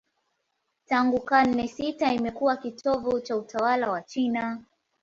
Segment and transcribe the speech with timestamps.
[0.85, 4.63] Tangu karne sita imekuwa kitovu cha utawala wa China.